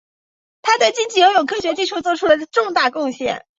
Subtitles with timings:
[0.63, 3.45] 他对竞技游泳科学技术做出了重大贡献。